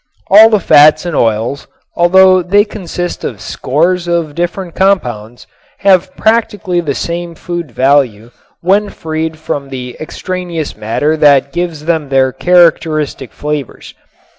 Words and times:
All 0.31 0.49
the 0.49 0.59
fats 0.59 1.05
and 1.05 1.15
oils, 1.15 1.67
though 1.95 2.41
they 2.41 2.65
consist 2.65 3.23
of 3.23 3.39
scores 3.39 4.07
of 4.07 4.33
different 4.33 4.73
compounds, 4.73 5.45
have 5.81 6.17
practically 6.17 6.79
the 6.81 6.95
same 6.95 7.35
food 7.35 7.69
value 7.69 8.31
when 8.61 8.89
freed 8.89 9.37
from 9.37 9.69
the 9.69 9.95
extraneous 9.99 10.75
matter 10.75 11.15
that 11.17 11.53
gives 11.53 11.85
them 11.85 12.09
their 12.09 12.31
characteristic 12.31 13.31
flavors. 13.31 13.93